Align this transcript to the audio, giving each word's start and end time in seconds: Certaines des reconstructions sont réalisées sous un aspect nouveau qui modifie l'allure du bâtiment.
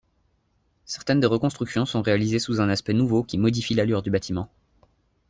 Certaines 0.85 1.19
des 1.19 1.27
reconstructions 1.27 1.85
sont 1.85 2.01
réalisées 2.01 2.39
sous 2.39 2.59
un 2.59 2.69
aspect 2.69 2.93
nouveau 2.93 3.21
qui 3.23 3.37
modifie 3.37 3.75
l'allure 3.75 4.01
du 4.01 4.09
bâtiment. 4.09 4.49